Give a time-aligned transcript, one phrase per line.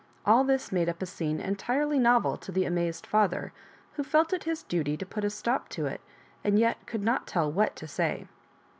[0.25, 3.53] All this made up a scene entirely novel to the amazed father,
[3.93, 6.01] who felt it his duty to put a stop to it,
[6.43, 8.27] and yet could not tell what to say.